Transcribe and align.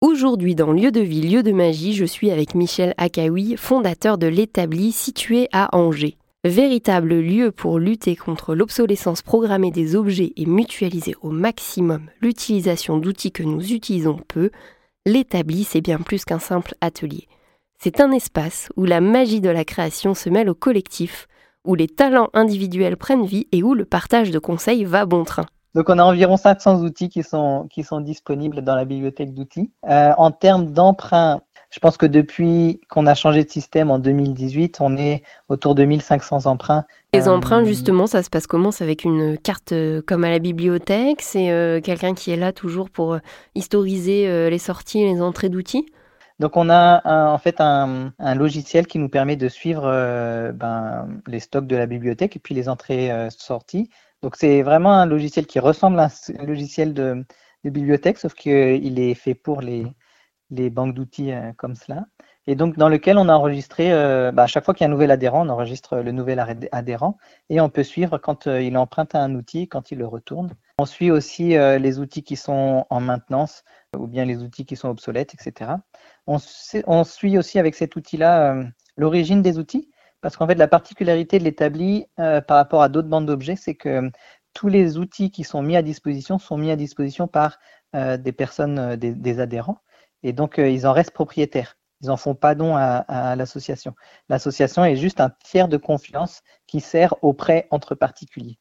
Aujourd'hui, 0.00 0.54
dans 0.54 0.70
Lieu 0.70 0.92
de 0.92 1.00
vie, 1.00 1.22
lieu 1.22 1.42
de 1.42 1.50
magie, 1.50 1.92
je 1.92 2.04
suis 2.04 2.30
avec 2.30 2.54
Michel 2.54 2.94
Akaoui, 2.98 3.56
fondateur 3.56 4.16
de 4.16 4.28
l'établi 4.28 4.92
situé 4.92 5.48
à 5.50 5.76
Angers. 5.76 6.16
Véritable 6.44 7.18
lieu 7.18 7.50
pour 7.50 7.80
lutter 7.80 8.14
contre 8.14 8.54
l'obsolescence 8.54 9.22
programmée 9.22 9.72
des 9.72 9.96
objets 9.96 10.32
et 10.36 10.46
mutualiser 10.46 11.16
au 11.20 11.30
maximum 11.30 12.10
l'utilisation 12.20 12.98
d'outils 12.98 13.32
que 13.32 13.42
nous 13.42 13.72
utilisons 13.72 14.20
peu, 14.28 14.50
l'établi 15.04 15.64
c'est 15.64 15.80
bien 15.80 15.98
plus 15.98 16.24
qu'un 16.24 16.38
simple 16.38 16.76
atelier. 16.80 17.26
C'est 17.82 18.00
un 18.00 18.12
espace 18.12 18.68
où 18.76 18.84
la 18.84 19.00
magie 19.00 19.40
de 19.40 19.50
la 19.50 19.64
création 19.64 20.14
se 20.14 20.30
mêle 20.30 20.48
au 20.48 20.54
collectif, 20.54 21.26
où 21.64 21.74
les 21.74 21.88
talents 21.88 22.30
individuels 22.34 22.96
prennent 22.96 23.26
vie 23.26 23.48
et 23.50 23.64
où 23.64 23.74
le 23.74 23.84
partage 23.84 24.30
de 24.30 24.38
conseils 24.38 24.84
va 24.84 25.06
bon 25.06 25.24
train. 25.24 25.46
Donc 25.74 25.90
on 25.90 25.98
a 25.98 26.02
environ 26.02 26.36
500 26.36 26.82
outils 26.82 27.08
qui 27.08 27.22
sont, 27.22 27.66
qui 27.70 27.84
sont 27.84 28.00
disponibles 28.00 28.62
dans 28.62 28.74
la 28.74 28.84
bibliothèque 28.84 29.34
d'outils. 29.34 29.70
Euh, 29.88 30.12
en 30.16 30.30
termes 30.30 30.72
d'emprunt, 30.72 31.40
je 31.70 31.78
pense 31.80 31.98
que 31.98 32.06
depuis 32.06 32.80
qu'on 32.88 33.06
a 33.06 33.14
changé 33.14 33.44
de 33.44 33.50
système 33.50 33.90
en 33.90 33.98
2018, 33.98 34.78
on 34.80 34.96
est 34.96 35.22
autour 35.50 35.74
de 35.74 35.84
1500 35.84 36.46
emprunts. 36.46 36.84
Les 37.12 37.28
euh, 37.28 37.32
emprunts, 37.32 37.64
justement, 37.64 38.06
ça 38.06 38.22
se 38.22 38.30
passe 38.30 38.46
comment? 38.46 38.70
C'est 38.70 38.84
avec 38.84 39.04
une 39.04 39.36
carte 39.36 39.72
euh, 39.72 40.00
comme 40.06 40.24
à 40.24 40.30
la 40.30 40.38
bibliothèque? 40.38 41.20
C'est 41.20 41.80
quelqu'un 41.84 42.14
qui 42.14 42.30
est 42.30 42.36
là 42.36 42.52
toujours 42.52 42.88
pour 42.88 43.18
historiser 43.54 44.48
les 44.50 44.58
sorties 44.58 45.02
et 45.02 45.12
les 45.12 45.20
entrées 45.20 45.50
d'outils? 45.50 45.86
Donc 46.38 46.56
on 46.56 46.70
a 46.70 47.32
en 47.32 47.38
fait 47.38 47.60
un, 47.60 48.12
logiciel 48.34 48.86
qui 48.86 49.00
nous 49.00 49.08
permet 49.08 49.34
de 49.36 49.48
suivre 49.48 49.82
ben, 50.54 51.08
les 51.26 51.40
stocks 51.40 51.66
de 51.66 51.76
la 51.76 51.86
bibliothèque 51.86 52.36
et 52.36 52.38
puis 52.38 52.54
les 52.54 52.68
entrées-sorties 52.68 53.90
donc 54.22 54.36
c'est 54.36 54.62
vraiment 54.62 54.92
un 54.92 55.06
logiciel 55.06 55.46
qui 55.46 55.60
ressemble 55.60 55.98
à 56.00 56.08
un 56.38 56.44
logiciel 56.44 56.92
de, 56.94 57.24
bibliothèque, 57.64 58.18
sauf 58.18 58.34
qu'il 58.34 58.98
est 58.98 59.14
fait 59.14 59.34
pour 59.34 59.60
les, 59.60 59.86
banques 60.50 60.94
d'outils 60.94 61.32
euh, 61.32 61.52
comme 61.56 61.74
cela. 61.74 62.06
Et 62.46 62.54
donc 62.54 62.78
dans 62.78 62.88
lequel 62.88 63.18
on 63.18 63.28
a 63.28 63.34
enregistré, 63.34 63.92
euh, 63.92 64.32
bah, 64.32 64.44
à 64.44 64.46
chaque 64.46 64.64
fois 64.64 64.72
qu'il 64.72 64.84
y 64.84 64.86
a 64.86 64.88
un 64.88 64.92
nouvel 64.92 65.10
adhérent, 65.10 65.46
on 65.46 65.50
enregistre 65.50 65.98
le 65.98 66.12
nouvel 66.12 66.42
adhérent 66.72 67.18
et 67.50 67.60
on 67.60 67.68
peut 67.68 67.82
suivre 67.82 68.16
quand 68.16 68.46
euh, 68.46 68.62
il 68.62 68.76
emprunte 68.78 69.14
un 69.14 69.34
outil, 69.34 69.68
quand 69.68 69.90
il 69.90 69.98
le 69.98 70.06
retourne. 70.06 70.50
On 70.78 70.86
suit 70.86 71.10
aussi 71.10 71.48
les 71.48 71.98
outils 71.98 72.22
qui 72.22 72.36
sont 72.36 72.86
en 72.88 73.00
maintenance 73.00 73.64
ou 73.96 74.06
bien 74.06 74.24
les 74.24 74.44
outils 74.44 74.64
qui 74.64 74.76
sont 74.76 74.88
obsolètes, 74.88 75.34
etc. 75.34 75.72
On 76.28 77.04
suit 77.04 77.36
aussi 77.36 77.58
avec 77.58 77.74
cet 77.74 77.96
outil-là 77.96 78.62
l'origine 78.96 79.42
des 79.42 79.58
outils. 79.58 79.90
Parce 80.20 80.36
qu'en 80.36 80.46
fait, 80.46 80.56
la 80.56 80.68
particularité 80.68 81.38
de 81.38 81.44
l'établi 81.44 82.06
euh, 82.18 82.40
par 82.40 82.56
rapport 82.56 82.82
à 82.82 82.88
d'autres 82.88 83.08
bandes 83.08 83.26
d'objets, 83.26 83.56
c'est 83.56 83.74
que 83.74 83.88
euh, 83.88 84.10
tous 84.54 84.68
les 84.68 84.98
outils 84.98 85.30
qui 85.30 85.44
sont 85.44 85.62
mis 85.62 85.76
à 85.76 85.82
disposition 85.82 86.38
sont 86.38 86.58
mis 86.58 86.70
à 86.70 86.76
disposition 86.76 87.28
par 87.28 87.58
euh, 87.94 88.16
des 88.16 88.32
personnes, 88.32 88.96
des, 88.96 89.40
adhérents, 89.40 89.78
et 90.22 90.32
donc 90.32 90.58
ils 90.58 90.86
en 90.86 90.92
restent 90.92 91.12
propriétaires. 91.12 91.76
Ils 92.00 92.08
n'en 92.08 92.16
font 92.16 92.34
pas 92.34 92.54
don 92.54 92.76
à 92.76 93.34
l'association. 93.36 93.94
L'association 94.28 94.84
est 94.84 94.94
juste 94.94 95.20
un 95.20 95.30
tiers 95.44 95.68
de 95.68 95.76
confiance 95.76 96.42
qui 96.68 96.80
sert 96.80 97.14
au 97.22 97.32
prêt 97.32 97.66
entre 97.70 97.96
particuliers. 97.96 98.58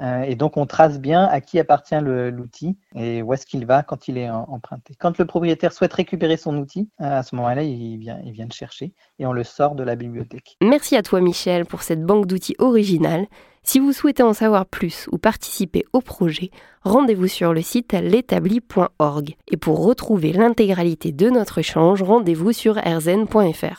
Euh, 0.00 0.22
et 0.22 0.34
donc, 0.34 0.56
on 0.56 0.66
trace 0.66 0.98
bien 0.98 1.24
à 1.24 1.40
qui 1.40 1.58
appartient 1.58 1.98
l'outil 2.00 2.76
et 2.94 3.22
où 3.22 3.32
est-ce 3.34 3.46
qu'il 3.46 3.66
va 3.66 3.82
quand 3.82 4.08
il 4.08 4.18
est 4.18 4.30
emprunté. 4.30 4.94
Quand 4.98 5.18
le 5.18 5.26
propriétaire 5.26 5.72
souhaite 5.72 5.92
récupérer 5.92 6.36
son 6.36 6.56
outil, 6.56 6.88
euh, 7.00 7.18
à 7.18 7.22
ce 7.22 7.34
moment-là, 7.36 7.62
il 7.62 7.98
vient, 7.98 8.20
il 8.24 8.32
vient 8.32 8.46
le 8.46 8.54
chercher 8.54 8.92
et 9.18 9.26
on 9.26 9.32
le 9.32 9.44
sort 9.44 9.74
de 9.74 9.82
la 9.82 9.96
bibliothèque. 9.96 10.56
Merci 10.62 10.96
à 10.96 11.02
toi, 11.02 11.20
Michel, 11.20 11.66
pour 11.66 11.82
cette 11.82 12.02
banque 12.02 12.26
d'outils 12.26 12.56
originale. 12.58 13.26
Si 13.62 13.78
vous 13.78 13.92
souhaitez 13.92 14.22
en 14.22 14.32
savoir 14.32 14.64
plus 14.64 15.06
ou 15.12 15.18
participer 15.18 15.84
au 15.92 16.00
projet, 16.00 16.50
rendez-vous 16.82 17.28
sur 17.28 17.52
le 17.52 17.60
site 17.60 17.92
l'établi.org. 17.92 19.36
Et 19.48 19.56
pour 19.58 19.84
retrouver 19.84 20.32
l'intégralité 20.32 21.12
de 21.12 21.28
notre 21.28 21.58
échange, 21.58 22.02
rendez-vous 22.02 22.52
sur 22.52 22.76
rzen.fr. 22.76 23.78